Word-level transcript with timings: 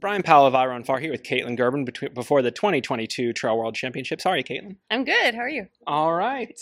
Bryon 0.00 0.22
Powell 0.22 0.46
of 0.46 0.54
iRunFar 0.54 1.00
here 1.00 1.10
with 1.10 1.22
Kaytlyn 1.22 1.58
Gerbin 1.58 1.84
between, 1.84 2.14
before 2.14 2.40
the 2.42 2.50
2022 2.50 3.32
Trail 3.34 3.56
World 3.58 3.74
Championships. 3.74 4.24
How 4.24 4.30
are 4.30 4.36
you, 4.38 4.44
Kaytlyn? 4.44 4.76
I'm 4.90 5.04
good. 5.04 5.34
How 5.34 5.40
are 5.42 5.48
you? 5.48 5.66
All 5.86 6.14
right. 6.14 6.58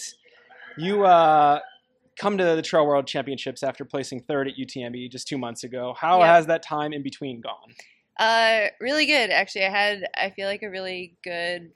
You 0.76 1.04
uh, 1.04 1.60
come 2.18 2.36
to 2.38 2.44
the 2.44 2.62
Trail 2.62 2.84
World 2.86 3.06
Championships 3.06 3.62
after 3.62 3.84
placing 3.84 4.20
third 4.22 4.48
at 4.48 4.54
UTMB 4.56 5.10
just 5.10 5.28
two 5.28 5.38
months 5.38 5.62
ago. 5.64 5.94
How 5.98 6.18
Yeah. 6.18 6.34
has 6.34 6.46
that 6.46 6.62
time 6.62 6.92
in 6.92 7.02
between 7.02 7.40
gone? 7.40 7.74
Uh, 8.18 8.66
really 8.80 9.06
good. 9.06 9.30
Actually, 9.30 9.66
I 9.66 9.70
had 9.70 10.04
I 10.16 10.30
feel 10.30 10.48
like 10.48 10.62
a 10.64 10.70
really 10.70 11.16
good, 11.22 11.70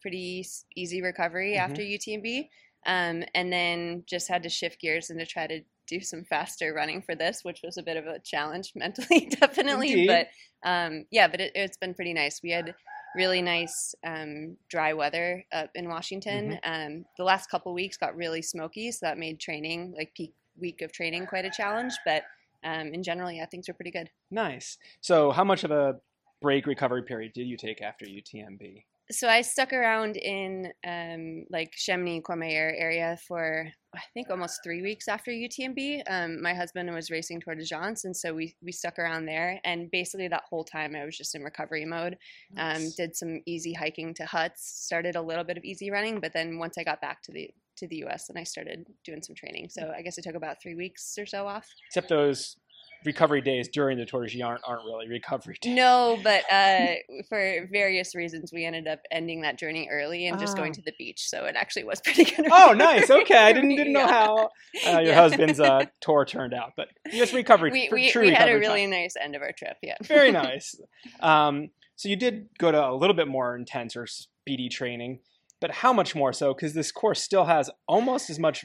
pretty 0.00 0.46
easy 0.74 1.02
recovery 1.02 1.54
Mhm. 1.54 1.58
after 1.58 1.82
UTMB, 1.82 2.48
um, 2.86 3.22
and 3.34 3.52
then 3.52 4.04
just 4.06 4.28
had 4.28 4.42
to 4.44 4.48
shift 4.48 4.80
gears 4.80 5.10
and 5.10 5.20
to 5.20 5.26
try 5.26 5.46
to 5.46 5.60
do 5.86 6.00
some 6.00 6.24
faster 6.24 6.72
running 6.74 7.02
for 7.02 7.14
this, 7.14 7.40
which 7.42 7.60
was 7.62 7.76
a 7.76 7.82
bit 7.82 7.96
of 7.96 8.06
a 8.06 8.18
challenge 8.20 8.72
mentally, 8.76 9.28
definitely. 9.40 9.92
Indeed. 9.92 10.06
But 10.06 10.68
um, 10.68 11.06
yeah, 11.10 11.28
but 11.28 11.40
it, 11.40 11.52
it's 11.54 11.76
been 11.76 11.94
pretty 11.94 12.14
nice. 12.14 12.40
We 12.42 12.50
had 12.50 12.74
really 13.14 13.42
nice 13.42 13.94
um, 14.06 14.56
dry 14.68 14.92
weather 14.94 15.44
up 15.52 15.70
in 15.74 15.88
Washington. 15.88 16.58
Um, 16.64 17.04
the 17.18 17.24
last 17.24 17.50
couple 17.50 17.74
weeks 17.74 17.96
got 17.96 18.16
really 18.16 18.42
smoky, 18.42 18.90
so 18.90 19.06
that 19.06 19.18
made 19.18 19.38
training 19.38 19.94
like 19.96 20.12
peak 20.14 20.34
week 20.58 20.82
of 20.82 20.92
training 20.92 21.26
quite 21.26 21.44
a 21.44 21.50
challenge. 21.50 21.92
But 22.04 22.24
um, 22.64 22.94
in 22.94 23.02
general, 23.02 23.30
yeah, 23.30 23.46
things 23.46 23.68
were 23.68 23.74
pretty 23.74 23.90
good. 23.90 24.10
Nice. 24.30 24.78
So, 25.00 25.30
how 25.30 25.44
much 25.44 25.64
of 25.64 25.70
a 25.70 25.96
break 26.40 26.66
recovery 26.66 27.02
period 27.02 27.32
did 27.32 27.46
you 27.46 27.56
take 27.56 27.82
after 27.82 28.04
UTMB? 28.04 28.84
So 29.12 29.28
I 29.28 29.42
stuck 29.42 29.72
around 29.72 30.16
in 30.16 30.72
um, 30.86 31.44
like 31.50 31.72
Chamonix 31.76 32.22
Courmayeur 32.22 32.72
area 32.76 33.18
for 33.28 33.68
I 33.94 34.00
think 34.14 34.30
almost 34.30 34.60
three 34.64 34.80
weeks 34.80 35.06
after 35.06 35.30
UTMB. 35.30 36.02
Um, 36.08 36.40
my 36.40 36.54
husband 36.54 36.90
was 36.94 37.10
racing 37.10 37.40
Tor 37.40 37.54
des 37.54 37.64
Géants, 37.64 38.04
and 38.04 38.16
so 38.16 38.32
we 38.32 38.56
we 38.62 38.72
stuck 38.72 38.98
around 38.98 39.26
there. 39.26 39.60
And 39.64 39.90
basically 39.90 40.28
that 40.28 40.44
whole 40.48 40.64
time 40.64 40.96
I 40.96 41.04
was 41.04 41.16
just 41.16 41.34
in 41.34 41.42
recovery 41.42 41.84
mode. 41.84 42.16
Um, 42.56 42.88
did 42.96 43.14
some 43.14 43.40
easy 43.46 43.74
hiking 43.74 44.14
to 44.14 44.24
huts, 44.24 44.84
started 44.86 45.14
a 45.14 45.22
little 45.22 45.44
bit 45.44 45.58
of 45.58 45.64
easy 45.64 45.90
running, 45.90 46.20
but 46.20 46.32
then 46.32 46.58
once 46.58 46.78
I 46.78 46.84
got 46.84 47.00
back 47.02 47.22
to 47.24 47.32
the 47.32 47.50
to 47.76 47.88
the 47.88 47.96
U.S. 47.96 48.28
and 48.28 48.38
I 48.38 48.44
started 48.44 48.86
doing 49.04 49.22
some 49.22 49.34
training. 49.34 49.68
So 49.70 49.92
I 49.94 50.02
guess 50.02 50.18
it 50.18 50.24
took 50.24 50.34
about 50.34 50.62
three 50.62 50.74
weeks 50.74 51.16
or 51.18 51.26
so 51.26 51.46
off. 51.46 51.66
Except 51.88 52.08
those 52.08 52.56
recovery 53.04 53.40
days 53.40 53.68
during 53.68 53.98
the 53.98 54.04
Tour 54.04 54.26
de 54.26 54.42
aren't, 54.42 54.62
aren't 54.66 54.84
really 54.84 55.08
recovery 55.08 55.56
days. 55.60 55.74
No, 55.74 56.18
but 56.22 56.44
uh, 56.50 56.94
for 57.28 57.68
various 57.70 58.14
reasons, 58.14 58.52
we 58.52 58.64
ended 58.64 58.86
up 58.86 59.00
ending 59.10 59.42
that 59.42 59.58
journey 59.58 59.88
early 59.90 60.26
and 60.26 60.38
just 60.38 60.56
going 60.56 60.70
Ah. 60.72 60.74
to 60.74 60.82
the 60.82 60.92
beach. 60.98 61.28
So 61.28 61.44
it 61.46 61.56
actually 61.56 61.84
was 61.84 62.00
pretty 62.04 62.24
good. 62.24 62.46
Oh, 62.50 62.72
nice. 62.72 63.10
Okay, 63.10 63.36
I 63.36 63.52
didn't 63.52 63.76
didn't 63.76 63.92
know 63.92 64.06
how 64.06 64.48
uh, 64.86 64.98
your 65.00 65.02
Yeah. 65.02 65.14
husband's 65.14 65.60
uh, 65.60 65.84
tour 66.00 66.24
turned 66.24 66.54
out, 66.54 66.72
but 66.76 66.88
just 67.10 67.32
recovery. 67.32 67.70
We, 67.70 67.88
we, 67.92 68.12
we 68.14 68.30
had 68.32 68.48
a 68.48 68.52
recovery 68.52 68.52
time. 68.52 68.60
really 68.60 68.86
nice 68.86 69.14
end 69.20 69.36
of 69.36 69.42
our 69.42 69.52
trip. 69.52 69.76
Yeah. 69.82 69.96
Very 70.02 70.32
nice. 70.32 70.74
Um, 71.20 71.70
so 71.96 72.08
you 72.08 72.16
did 72.16 72.48
go 72.58 72.72
to 72.72 72.88
a 72.88 72.94
little 72.94 73.14
bit 73.14 73.28
more 73.28 73.54
intense 73.54 73.94
or 73.96 74.06
speedy 74.06 74.68
training, 74.68 75.20
but 75.60 75.70
how 75.70 75.92
much 75.92 76.14
more 76.16 76.32
so? 76.32 76.52
Because 76.54 76.74
this 76.74 76.90
course 76.90 77.22
still 77.22 77.44
has 77.44 77.70
almost 77.86 78.28
as 78.30 78.38
much 78.38 78.64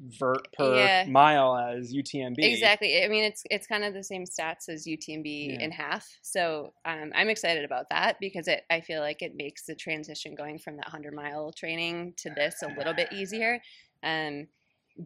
vert 0.00 0.46
per 0.52 0.76
Yeah. 0.76 1.04
mile 1.08 1.56
as 1.56 1.92
UTMB. 1.92 2.36
Exactly. 2.38 3.02
I 3.04 3.08
mean, 3.08 3.24
it's 3.24 3.42
it's 3.50 3.66
kind 3.66 3.84
of 3.84 3.94
the 3.94 4.04
same 4.04 4.24
stats 4.24 4.68
as 4.68 4.86
UTMB 4.86 5.50
Yeah. 5.58 5.64
in 5.64 5.70
half. 5.72 6.06
So 6.22 6.72
um, 6.84 7.12
I'm 7.14 7.28
excited 7.28 7.64
about 7.64 7.86
that 7.90 8.18
because 8.20 8.46
it 8.48 8.62
I 8.70 8.80
feel 8.80 9.00
like 9.00 9.22
it 9.22 9.34
makes 9.34 9.64
the 9.64 9.74
transition 9.74 10.34
going 10.34 10.58
from 10.58 10.76
that 10.76 10.86
100 10.86 11.14
mile 11.14 11.52
training 11.52 12.14
to 12.18 12.30
this 12.30 12.62
a 12.62 12.68
little 12.78 12.94
bit 12.94 13.12
easier. 13.12 13.60
Um, 14.02 14.48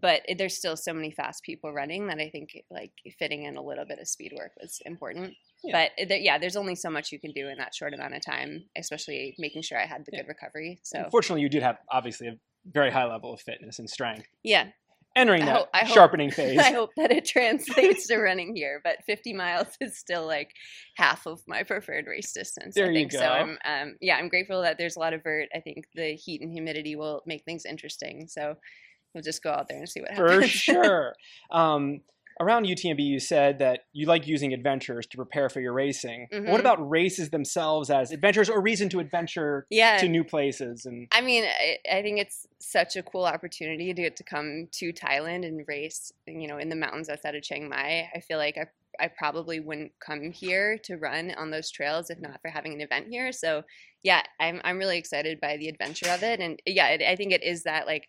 but 0.01 0.23
it- 0.27 0.39
there's 0.39 0.57
still 0.57 0.77
so 0.77 0.93
many 0.95 1.11
fast 1.11 1.43
people 1.43 1.71
running 1.73 2.07
that 2.07 2.19
I 2.19 2.29
think 2.31 2.51
like 2.71 2.93
fitting 3.19 3.45
in 3.45 3.57
a 3.57 3.63
little 3.63 3.85
bit 3.85 3.99
of 3.99 4.09
speed 4.09 4.33
work 4.37 4.53
was 4.61 4.81
important. 4.87 5.35
Yeah. 5.65 5.89
But 5.97 6.09
there, 6.09 6.19
yeah, 6.19 6.39
there's 6.39 6.57
only 6.57 6.75
so 6.75 6.91
much 6.91 7.13
you 7.13 7.21
can 7.21 7.33
do 7.33 7.49
in 7.49 7.59
that 7.59 7.75
short 7.75 7.93
amount 7.95 8.15
of 8.15 8.25
time, 8.25 8.65
especially 8.77 9.35
making 9.39 9.63
sure 9.63 9.79
I 9.79 9.87
had 9.87 10.05
the 10.07 10.11
good 10.13 10.29
recovery. 10.29 10.81
So 10.83 10.99
Unfortunately, 11.05 11.43
you 11.43 11.49
did 11.51 11.63
have 11.63 11.77
obviously 11.91 12.29
a 12.29 12.39
very 12.67 12.91
high 12.91 13.05
level 13.05 13.33
of 13.35 13.41
fitness 13.41 13.79
and 13.79 13.89
strength. 13.91 14.27
yeah, 14.43 14.69
Entering 15.15 15.43
I 15.43 15.47
that 15.47 15.57
hope- 15.57 15.69
I 15.75 15.79
hope- 15.81 15.95
sharpening 15.95 16.31
phase. 16.39 16.59
I 16.59 16.73
hope 16.73 16.91
that 16.97 17.11
it 17.13 17.25
translates 17.27 18.07
to 18.09 18.19
running 18.19 18.57
here, 18.57 18.81
but 18.83 18.97
50 19.07 19.33
miles 19.35 19.67
is 19.81 19.99
still 19.99 20.27
like 20.27 20.51
half 20.97 21.27
of 21.27 21.41
my 21.47 21.63
preferred 21.65 22.07
race 22.07 22.33
distance. 22.33 22.75
There 22.75 22.87
I 22.87 22.91
you 22.91 22.95
think. 23.01 23.13
go. 23.13 23.19
So 23.19 23.27
I'm, 23.27 23.59
um, 23.65 23.97
yeah, 24.01 24.17
I'm 24.17 24.29
grateful 24.29 24.63
that 24.63 24.79
there's 24.79 24.97
a 24.97 25.01
lot 25.01 25.13
of 25.13 25.23
vert. 25.23 25.49
I 25.55 25.61
think 25.61 25.85
the 25.95 26.15
heat 26.15 26.41
and 26.41 26.51
humidity 26.51 26.97
will 26.97 27.23
make 27.27 27.45
things 27.45 27.65
interesting. 27.67 28.27
So 28.29 28.55
we'll 29.15 29.23
just 29.23 29.43
go 29.43 29.51
out 29.51 29.69
there 29.69 29.79
and 29.79 29.89
see 29.89 30.01
what 30.01 30.11
happens. 30.13 30.43
For 30.45 30.49
sure. 30.49 31.15
Um, 31.51 32.01
around 32.41 32.67
UTMB, 32.67 33.01
you 33.01 33.19
said 33.21 33.59
that 33.61 33.81
you 33.93 34.07
like 34.07 34.27
using 34.27 34.53
adventures 34.53 35.07
to 35.09 35.17
prepare 35.17 35.49
for 35.49 35.61
your 35.61 35.73
racing. 35.73 36.29
What 36.31 36.43
Mhm. 36.43 36.61
about 36.61 36.89
races 36.91 37.31
themselves 37.31 37.91
as 37.91 38.11
adventures 38.13 38.49
or 38.49 38.61
reason 38.61 38.89
to 38.91 39.01
adventure 39.01 39.67
yeah. 39.71 39.99
to 39.99 40.09
new 40.09 40.25
places? 40.25 40.87
And 40.87 41.09
I 41.13 41.21
mean, 41.21 41.45
I, 41.45 41.79
I 41.91 42.03
think 42.03 42.19
it's 42.19 42.47
such 42.59 42.97
a 42.97 43.03
cool 43.03 43.25
opportunity 43.25 43.93
to 43.93 44.03
get 44.03 44.17
to 44.17 44.25
come 44.25 44.69
to 44.73 44.93
Thailand 44.93 45.47
and 45.47 45.65
race, 45.67 46.13
you 46.27 46.47
know, 46.49 46.59
in 46.59 46.69
the 46.69 46.77
mountains 46.77 47.09
outside 47.09 47.35
of 47.35 47.43
Chiang 47.43 47.69
Mai. 47.69 48.09
I 48.15 48.21
feel 48.21 48.39
like 48.39 48.57
I, 48.57 48.67
I 49.05 49.09
probably 49.09 49.61
wouldn't 49.61 49.93
come 50.01 50.31
here 50.33 50.79
to 50.85 50.97
run 50.97 51.33
on 51.33 51.51
those 51.51 51.71
trails 51.71 52.11
if 52.11 52.21
not 52.21 52.41
for 52.43 52.51
having 52.51 52.75
an 52.75 52.81
event 52.81 53.07
here. 53.09 53.33
So, 53.33 53.63
yeah, 54.03 54.23
I'm 54.41 54.61
I'm 54.65 54.79
really 54.79 54.99
excited 54.99 55.41
by 55.41 55.57
the 55.57 55.69
adventure 55.69 56.11
of 56.11 56.23
it, 56.23 56.41
and 56.41 56.61
yeah, 56.67 56.89
it, 56.89 57.03
I 57.03 57.17
think 57.17 57.33
it 57.33 57.43
is 57.43 57.63
that 57.65 57.87
like. 57.87 58.07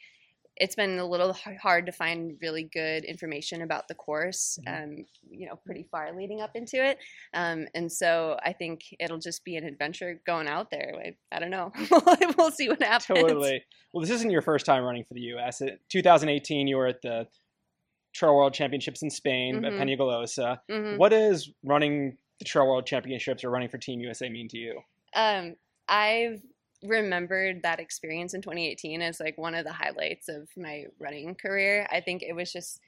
It's 0.56 0.75
been 0.75 1.00
a 1.00 1.06
little 1.06 1.34
hard 1.62 1.88
to 1.88 1.91
find 1.91 2.38
really 2.41 2.64
good 2.64 3.06
information 3.06 3.62
about 3.64 3.88
the 3.88 3.96
course, 3.96 4.59
Mhm. 4.68 4.84
um, 5.00 5.06
you 5.31 5.47
know, 5.47 5.56
pretty 5.66 5.84
far 5.84 6.16
leading 6.16 6.41
up 6.41 6.56
into 6.56 6.84
it. 6.84 7.00
Um, 7.34 7.68
and 7.74 7.91
so 7.91 8.38
I 8.44 8.53
think 8.53 8.84
it'll 9.00 9.18
just 9.18 9.44
be 9.44 9.56
an 9.56 9.63
adventure 9.63 10.22
going 10.28 10.47
out 10.47 10.69
there. 10.69 10.94
I, 11.03 11.16
I 11.36 11.40
don't 11.40 11.50
know. 11.50 11.72
we'll 12.38 12.52
see 12.52 12.69
what 12.69 12.81
happens. 12.84 13.19
Totally. 13.19 13.63
Well, 13.94 14.02
this 14.02 14.12
isn't 14.12 14.30
your 14.30 14.42
first 14.44 14.66
time 14.66 14.84
running 14.84 15.03
for 15.06 15.16
the 15.16 15.22
U.S. 15.22 15.62
In 15.62 15.78
2018, 15.90 16.68
you 16.68 16.78
were 16.78 16.88
at 16.88 17.02
the 17.02 17.28
Trail 18.13 18.36
World 18.36 18.53
Championships 18.53 19.02
in 19.02 19.09
Spain 19.09 19.66
at 19.66 19.74
Mhm. 19.74 19.80
Peñagolosa. 19.80 20.59
Mhm. 20.69 20.97
What 20.97 21.09
does 21.09 21.50
running 21.63 22.18
the 22.38 22.46
Trail 22.46 22.68
World 22.68 22.86
Championships 22.86 23.44
or 23.44 23.50
running 23.50 23.69
for 23.69 23.80
Team 23.80 24.00
USA 24.02 24.30
mean 24.30 24.47
to 24.50 24.58
you? 24.58 24.81
Um, 25.16 25.56
I've 25.88 26.42
remembered 26.83 27.61
that 27.63 27.79
experience 27.79 28.33
in 28.33 28.41
2018 28.41 29.01
as 29.01 29.19
like 29.19 29.38
one 29.38 29.55
of 29.55 29.66
the 29.66 29.71
highlights 29.71 30.29
of 30.29 30.49
my 30.57 30.85
running 30.99 31.35
career. 31.35 31.88
I 31.91 32.01
think 32.01 32.21
it 32.21 32.35
was 32.35 32.51
just, 32.51 32.79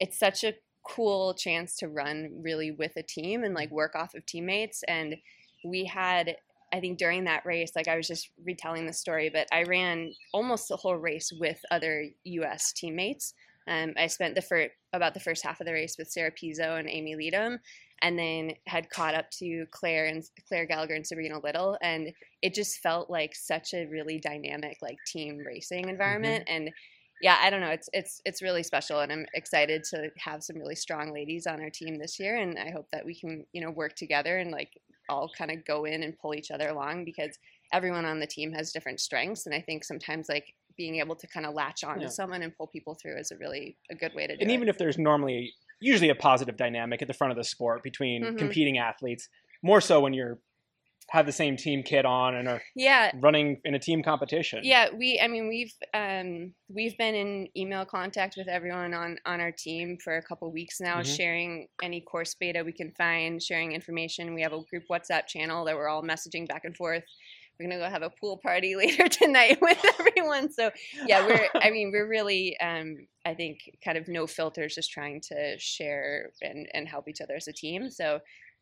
it's 0.00 0.18
such 0.18 0.44
a 0.44 0.54
cool 0.84 1.34
chance 1.34 1.76
to 1.76 1.88
run 1.88 2.30
really 2.42 2.70
with 2.70 2.96
a 2.96 3.02
team 3.02 3.44
and 3.44 3.54
like 3.54 3.70
work 3.70 3.94
off 3.94 4.14
of 4.14 4.26
teammates. 4.26 4.82
And 4.88 5.16
we 5.64 5.84
had, 5.84 6.36
I 6.72 6.80
think 6.80 6.98
during 6.98 7.24
that 7.24 7.46
race, 7.46 7.72
like 7.76 7.88
I 7.88 7.96
was 7.96 8.08
just 8.08 8.30
retelling 8.44 8.86
the 8.86 8.92
story, 8.92 9.30
but 9.30 9.46
I 9.52 9.64
ran 9.64 10.12
almost 10.32 10.68
the 10.68 10.76
whole 10.76 10.96
race 10.96 11.32
with 11.38 11.60
other 11.70 12.06
US 12.24 12.72
teammates. 12.72 13.34
Um, 13.68 13.92
I 13.96 14.08
spent 14.08 14.34
the 14.34 14.42
first 14.42 14.70
about 14.92 15.14
the 15.14 15.20
first 15.20 15.44
half 15.44 15.60
of 15.60 15.66
the 15.66 15.72
race 15.72 15.96
with 15.98 16.10
Sarah 16.10 16.32
Pizzo 16.32 16.78
and 16.78 16.88
Amy 16.88 17.14
Leedham, 17.14 17.58
and 18.02 18.18
then 18.18 18.54
had 18.66 18.90
caught 18.90 19.14
up 19.14 19.30
to 19.30 19.64
Clare 19.70 20.06
and 20.06 20.22
Clare 20.48 20.66
Gallagher 20.66 20.94
and 20.94 21.06
Sabrina 21.06 21.38
Little, 21.38 21.78
and 21.80 22.12
it 22.42 22.52
just 22.52 22.80
felt 22.80 23.08
like 23.08 23.34
such 23.34 23.72
a 23.72 23.86
really 23.86 24.18
dynamic 24.18 24.78
like 24.82 24.98
team 25.06 25.38
racing 25.38 25.82
mm-hmm. 25.82 25.90
environment. 25.90 26.44
And 26.48 26.70
yeah, 27.22 27.38
I 27.40 27.50
don't 27.50 27.60
know, 27.60 27.70
it's 27.70 27.88
it's 27.92 28.20
it's 28.24 28.42
really 28.42 28.64
special, 28.64 29.00
and 29.00 29.12
I'm 29.12 29.26
excited 29.34 29.84
to 29.90 30.10
have 30.18 30.42
some 30.42 30.56
really 30.56 30.74
strong 30.74 31.14
ladies 31.14 31.46
on 31.46 31.60
our 31.60 31.70
team 31.70 31.98
this 31.98 32.18
year, 32.18 32.36
and 32.36 32.58
I 32.58 32.70
hope 32.72 32.88
that 32.92 33.04
we 33.06 33.18
can 33.18 33.44
you 33.52 33.62
know 33.62 33.70
work 33.70 33.94
together 33.94 34.38
and 34.38 34.50
like 34.50 34.70
all 35.08 35.30
kind 35.38 35.52
of 35.52 35.64
go 35.64 35.84
in 35.84 36.02
and 36.02 36.18
pull 36.18 36.34
each 36.34 36.50
other 36.50 36.68
along 36.68 37.04
because 37.04 37.38
everyone 37.72 38.04
on 38.04 38.20
the 38.20 38.26
team 38.26 38.52
has 38.52 38.72
different 38.72 39.00
strengths, 39.00 39.46
and 39.46 39.54
I 39.54 39.60
think 39.60 39.84
sometimes 39.84 40.28
like 40.28 40.54
being 40.76 40.96
able 40.96 41.14
to 41.14 41.26
kind 41.28 41.46
of 41.46 41.54
latch 41.54 41.84
on 41.84 42.00
Yeah. 42.00 42.06
to 42.06 42.12
someone 42.12 42.42
and 42.42 42.56
pull 42.56 42.66
people 42.66 42.94
through 42.94 43.18
is 43.18 43.30
a 43.30 43.36
really 43.36 43.76
a 43.90 43.94
good 43.94 44.14
way 44.14 44.26
to 44.26 44.28
do 44.28 44.32
And 44.32 44.40
it. 44.40 44.44
And 44.44 44.50
even 44.52 44.68
if 44.68 44.78
there's 44.78 44.98
normally 44.98 45.52
usually 45.82 46.08
a 46.08 46.14
positive 46.14 46.56
dynamic 46.56 47.02
at 47.02 47.08
the 47.08 47.14
front 47.14 47.30
of 47.32 47.36
the 47.36 47.44
sport 47.44 47.82
between 47.82 48.22
Mhm. 48.22 48.38
competing 48.38 48.78
athletes, 48.78 49.28
more 49.62 49.80
so 49.80 50.00
when 50.00 50.12
you're 50.14 50.38
have 51.10 51.26
the 51.26 51.32
same 51.32 51.56
team 51.58 51.82
kit 51.82 52.06
on 52.06 52.34
and 52.36 52.48
are 52.48 52.62
yeah, 52.74 53.10
running 53.20 53.60
in 53.64 53.74
a 53.74 53.78
team 53.78 54.02
competition. 54.02 54.60
Yeah, 54.62 54.88
we. 54.94 55.20
I 55.20 55.26
mean, 55.28 55.46
we've 55.48 55.74
um, 55.92 56.54
we've 56.68 56.96
been 56.96 57.14
in 57.14 57.48
email 57.54 57.84
contact 57.84 58.36
with 58.38 58.48
everyone 58.48 58.94
on 58.94 59.18
on 59.26 59.40
our 59.40 59.52
team 59.52 59.98
for 60.02 60.16
a 60.16 60.22
couple 60.22 60.50
weeks 60.52 60.80
now, 60.80 61.00
Mhm. 61.00 61.16
sharing 61.16 61.68
any 61.82 62.00
course 62.00 62.34
beta 62.34 62.62
we 62.64 62.72
can 62.72 62.92
find, 62.92 63.42
sharing 63.42 63.72
information. 63.72 64.32
We 64.32 64.42
have 64.42 64.52
a 64.54 64.62
group 64.70 64.84
WhatsApp 64.88 65.26
channel 65.26 65.64
that 65.66 65.74
we're 65.76 65.88
all 65.88 66.02
messaging 66.02 66.48
back 66.48 66.64
and 66.64 66.74
forth. 66.76 67.04
We're 67.62 67.68
gonna 67.68 67.80
go 67.80 67.90
have 67.90 68.02
a 68.02 68.10
pool 68.10 68.38
party 68.38 68.76
later 68.76 69.08
tonight 69.08 69.58
with 69.60 69.78
everyone. 70.00 70.52
So 70.52 70.70
yeah, 71.06 71.26
we're. 71.26 71.48
I 71.54 71.70
mean, 71.70 71.90
we're 71.92 72.08
really. 72.08 72.58
Um, 72.60 73.06
I 73.24 73.34
think 73.34 73.78
kind 73.84 73.96
of 73.96 74.08
no 74.08 74.26
filters, 74.26 74.74
just 74.74 74.90
trying 74.90 75.20
to 75.28 75.58
share 75.58 76.30
and 76.40 76.68
and 76.74 76.88
help 76.88 77.08
each 77.08 77.20
other 77.20 77.34
as 77.34 77.48
a 77.48 77.52
team. 77.52 77.90
So. 77.90 78.20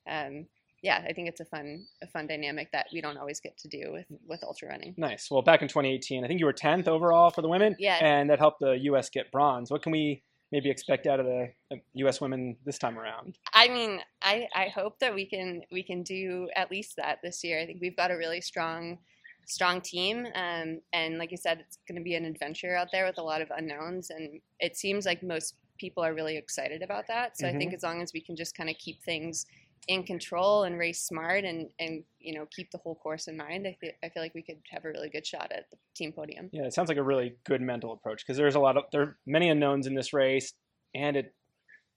Um, 0.09 0.47
yeah, 0.83 1.05
I 1.07 1.13
think 1.13 1.29
it's 1.29 1.41
a 1.41 1.45
fun, 1.45 1.85
a 2.03 2.07
fun 2.07 2.27
dynamic 2.27 2.73
that 2.73 2.87
we 2.91 3.03
don't 3.03 3.19
always 3.19 3.39
get 3.39 3.59
to 3.59 3.69
do 3.69 3.93
with 3.93 4.07
with 4.27 4.43
ultra 4.43 4.69
running. 4.69 4.95
Nice. 4.97 5.31
Well, 5.31 5.43
back 5.43 5.61
in 5.61 5.69
2018, 5.69 6.25
I 6.25 6.27
think 6.27 6.41
you 6.41 6.47
were 6.47 6.55
10th 6.55 6.89
overall 6.89 7.29
for 7.29 7.43
the 7.43 7.51
women. 7.51 7.77
Yeah. 7.79 7.99
And 8.01 8.31
that 8.31 8.39
helped 8.39 8.61
the 8.61 8.79
U.S. 8.85 9.11
get 9.11 9.31
bronze. 9.31 9.71
What 9.71 9.83
can 9.83 9.93
we 9.93 10.23
maybe 10.53 10.71
expect 10.71 11.07
out 11.07 11.21
of 11.21 11.27
the 11.27 11.53
uh, 11.73 11.77
U.S. 11.95 12.21
women 12.21 12.57
this 12.65 12.79
time 12.79 12.99
around? 12.99 13.39
I 13.53 13.69
mean, 13.69 14.01
I, 14.23 14.49
I 14.55 14.69
hope 14.69 14.99
that 15.01 15.15
we 15.15 15.27
can 15.27 15.63
we 15.71 15.83
can 15.83 16.03
do 16.03 16.49
at 16.57 16.71
least 16.71 16.97
that 16.97 17.19
this 17.23 17.43
year. 17.45 17.61
I 17.61 17.67
think 17.67 17.81
we've 17.81 17.97
got 17.97 18.11
a 18.11 18.17
really 18.17 18.41
strong 18.41 18.99
strong 19.47 19.81
team, 19.81 20.27
um, 20.35 20.81
and 20.93 21.19
like 21.19 21.31
you 21.31 21.37
said, 21.37 21.59
it's 21.61 21.79
going 21.89 21.99
to 21.99 22.05
be 22.05 22.15
an 22.15 22.25
adventure 22.25 22.77
out 22.77 22.89
there 22.93 23.05
with 23.05 23.19
a 23.19 23.23
lot 23.23 23.43
of 23.43 23.51
unknowns, 23.57 24.11
and 24.11 24.41
it 24.61 24.77
seems 24.77 25.07
like 25.07 25.23
most 25.23 25.57
people 25.79 26.05
are 26.05 26.15
really 26.15 26.37
excited 26.37 26.83
about 26.83 27.07
that. 27.09 27.39
So 27.39 27.47
mm-hmm. 27.47 27.57
I 27.57 27.59
think 27.59 27.75
as 27.75 27.83
long 27.83 28.03
as 28.03 28.13
we 28.13 28.21
can 28.21 28.37
just 28.37 28.57
kind 28.57 28.69
of 28.69 28.77
keep 28.77 29.03
things 29.03 29.47
in 29.89 30.05
control 30.05 30.65
and 30.65 30.79
race 30.79 31.03
smart 31.03 31.45
and 31.45 31.71
and 31.79 32.05
you 32.19 32.35
know 32.35 32.47
keep 32.55 32.71
the 32.71 32.79
whole 32.79 32.95
course 32.97 33.29
in 33.29 33.37
mind 33.37 33.67
I 33.67 33.77
feel, 33.81 33.91
I 34.05 34.09
feel 34.09 34.23
like 34.23 34.35
we 34.35 34.43
could 34.43 34.59
have 34.71 34.85
a 34.85 34.89
really 34.89 35.09
good 35.09 35.27
shot 35.27 35.51
at 35.53 35.71
the 35.71 35.77
team 35.95 36.13
podium 36.13 36.51
yeah 36.53 36.65
it 36.65 36.75
sounds 36.75 36.89
like 36.89 36.99
a 36.99 37.03
really 37.03 37.37
good 37.45 37.61
mental 37.61 37.93
approach 37.93 38.25
because 38.25 38.37
there's 38.37 38.55
a 38.55 38.61
lot 38.61 38.77
of 38.77 38.85
there 38.93 39.03
are 39.03 39.17
many 39.27 39.49
unknowns 39.49 39.87
in 39.87 39.95
this 39.95 40.13
race 40.13 40.53
and 40.95 41.17
it 41.17 41.35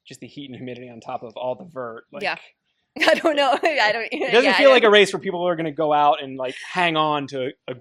just 0.08 0.22
the 0.22 0.28
heat 0.28 0.50
and 0.50 0.56
humidity 0.56 0.90
on 0.90 1.00
top 1.00 1.24
of 1.24 1.34
all 1.36 1.56
the 1.56 1.66
vert 1.66 2.06
like, 2.12 2.24
yeah 2.24 2.38
I 3.08 3.16
don't 3.16 3.36
know. 3.36 3.58
I 3.64 3.92
don't. 3.92 4.08
It 4.12 4.32
doesn't 4.32 4.44
yeah, 4.44 4.58
feel 4.58 4.70
like 4.70 4.84
a 4.84 4.90
race 4.90 5.12
where 5.12 5.20
people 5.20 5.48
are 5.48 5.56
going 5.56 5.66
to 5.66 5.72
go 5.72 5.92
out 5.92 6.22
and 6.22 6.38
like 6.38 6.56
hang 6.72 6.96
on 6.96 7.28
to 7.28 7.52
a. 7.68 7.76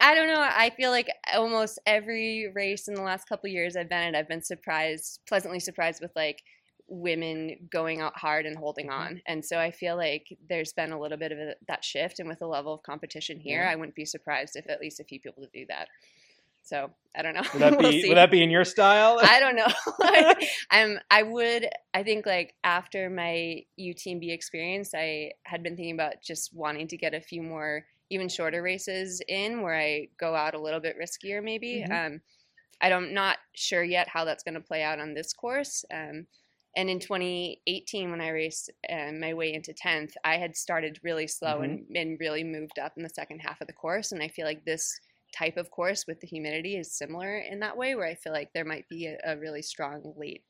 I 0.00 0.14
don't 0.14 0.28
know. 0.28 0.40
I 0.40 0.70
feel 0.70 0.90
like 0.90 1.08
almost 1.34 1.78
every 1.84 2.50
race 2.54 2.88
in 2.88 2.94
the 2.94 3.02
last 3.02 3.28
couple 3.28 3.50
years 3.50 3.76
I've 3.76 3.88
been 3.88 4.14
at, 4.14 4.18
I've 4.18 4.28
been 4.28 4.42
surprised, 4.42 5.20
pleasantly 5.28 5.60
surprised 5.60 6.00
with 6.00 6.12
like 6.16 6.42
women 6.90 7.68
going 7.70 8.00
out 8.00 8.18
hard 8.18 8.44
and 8.44 8.58
holding 8.58 8.88
mm-hmm. 8.88 9.00
on. 9.00 9.22
And 9.26 9.44
so 9.44 9.58
I 9.58 9.70
feel 9.70 9.96
like 9.96 10.36
there's 10.48 10.72
been 10.72 10.92
a 10.92 11.00
little 11.00 11.16
bit 11.16 11.32
of 11.32 11.38
a, 11.38 11.54
that 11.68 11.84
shift. 11.84 12.18
And 12.18 12.28
with 12.28 12.40
the 12.40 12.46
level 12.46 12.74
of 12.74 12.82
competition 12.82 13.38
here, 13.38 13.62
yeah. 13.62 13.70
I 13.70 13.76
wouldn't 13.76 13.94
be 13.94 14.04
surprised 14.04 14.56
if 14.56 14.68
at 14.68 14.80
least 14.80 15.00
a 15.00 15.04
few 15.04 15.20
people 15.20 15.46
do 15.54 15.64
that. 15.68 15.88
So 16.62 16.90
I 17.16 17.22
don't 17.22 17.34
know. 17.34 17.42
Would 17.52 17.62
that 17.62 17.72
we'll 17.78 17.90
be 17.90 18.08
would 18.08 18.16
that 18.16 18.30
be 18.30 18.42
in 18.42 18.50
your 18.50 18.64
style? 18.64 19.18
I 19.22 19.40
don't 19.40 19.56
know. 19.56 19.66
I'm 20.70 20.98
I 21.10 21.22
would 21.22 21.68
I 21.94 22.02
think 22.02 22.26
like 22.26 22.54
after 22.62 23.08
my 23.08 23.64
UTMB 23.78 24.30
experience, 24.30 24.92
I 24.94 25.32
had 25.44 25.62
been 25.62 25.76
thinking 25.76 25.94
about 25.94 26.22
just 26.22 26.54
wanting 26.54 26.88
to 26.88 26.96
get 26.96 27.14
a 27.14 27.20
few 27.20 27.42
more 27.42 27.86
even 28.10 28.28
shorter 28.28 28.60
races 28.60 29.22
in 29.26 29.62
where 29.62 29.78
I 29.78 30.08
go 30.18 30.34
out 30.34 30.54
a 30.54 30.60
little 30.60 30.80
bit 30.80 30.96
riskier 31.00 31.42
maybe. 31.42 31.84
Mm-hmm. 31.88 32.14
Um, 32.14 32.20
I 32.80 32.88
don't 32.88 33.12
not 33.12 33.38
sure 33.54 33.82
yet 33.82 34.08
how 34.08 34.24
that's 34.24 34.42
going 34.42 34.54
to 34.54 34.60
play 34.60 34.82
out 34.82 34.98
on 34.98 35.14
this 35.14 35.32
course. 35.32 35.84
Um, 35.92 36.26
and 36.76 36.88
in 36.88 37.00
2018, 37.00 38.10
when 38.10 38.20
I 38.20 38.28
raced 38.28 38.70
uh, 38.90 39.12
my 39.18 39.34
way 39.34 39.52
into 39.52 39.72
10th, 39.72 40.12
I 40.24 40.36
had 40.36 40.56
started 40.56 41.00
really 41.02 41.26
slow 41.26 41.56
mm-hmm. 41.56 41.64
and, 41.64 41.96
and 41.96 42.20
really 42.20 42.44
moved 42.44 42.78
up 42.78 42.92
in 42.96 43.02
the 43.02 43.08
second 43.08 43.40
half 43.40 43.60
of 43.60 43.66
the 43.66 43.72
course. 43.72 44.12
And 44.12 44.22
I 44.22 44.28
feel 44.28 44.46
like 44.46 44.64
this 44.64 44.98
type 45.36 45.56
of 45.56 45.70
course 45.70 46.04
with 46.06 46.20
the 46.20 46.26
humidity 46.26 46.76
is 46.76 46.96
similar 46.96 47.38
in 47.38 47.60
that 47.60 47.76
way, 47.76 47.94
where 47.94 48.06
I 48.06 48.14
feel 48.14 48.32
like 48.32 48.52
there 48.52 48.64
might 48.64 48.88
be 48.88 49.06
a, 49.06 49.18
a 49.24 49.36
really 49.36 49.62
strong 49.62 50.14
late 50.16 50.44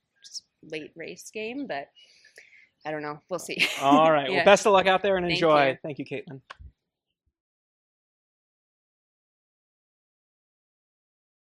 late 0.62 0.90
race 0.94 1.30
game, 1.32 1.66
but 1.66 1.88
I 2.84 2.90
don't 2.90 3.02
know. 3.02 3.20
We'll 3.30 3.38
see. 3.38 3.66
All 3.80 4.12
right. 4.12 4.28
yeah. 4.30 4.36
Well, 4.36 4.44
best 4.44 4.66
of 4.66 4.72
luck 4.72 4.86
out 4.86 5.02
there 5.02 5.16
and 5.16 5.30
enjoy. 5.30 5.78
Thank 5.82 5.98
you, 5.98 6.04
Thank 6.04 6.26
you 6.28 6.34
Kaytlyn. 6.38 6.40